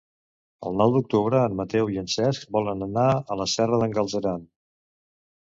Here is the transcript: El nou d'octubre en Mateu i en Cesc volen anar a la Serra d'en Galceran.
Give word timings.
El 0.69 0.77
nou 0.81 0.93
d'octubre 0.95 1.41
en 1.49 1.57
Mateu 1.59 1.91
i 1.97 1.99
en 2.05 2.09
Cesc 2.15 2.49
volen 2.57 2.87
anar 2.87 3.05
a 3.13 3.39
la 3.43 3.49
Serra 3.53 3.81
d'en 3.85 3.95
Galceran. 4.01 4.51